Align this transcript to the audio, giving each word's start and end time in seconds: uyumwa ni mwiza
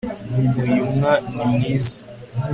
uyumwa 0.67 1.11
ni 1.33 1.45
mwiza 1.51 1.97